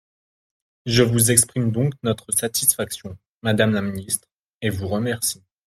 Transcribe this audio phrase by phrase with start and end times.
[0.87, 4.27] Je vous exprime donc notre satisfaction, madame la ministre,
[4.63, 5.43] et vous remercie.